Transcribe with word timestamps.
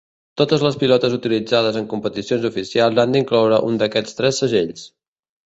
Totes 0.41 0.63
les 0.67 0.77
pilotes 0.83 1.13
utilitzades 1.17 1.77
en 1.81 1.85
competicions 1.91 2.49
oficials 2.51 3.03
han 3.07 3.15
d'incloure 3.17 3.63
un 3.71 3.81
d'aquests 3.85 4.21
tres 4.23 4.43
segells. 4.45 4.91